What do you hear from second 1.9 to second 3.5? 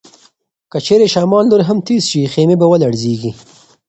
شي، خیمې به ولړزيږي.